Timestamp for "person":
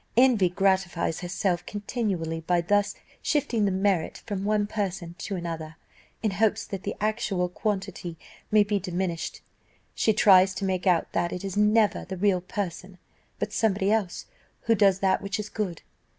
4.65-5.13, 12.41-12.97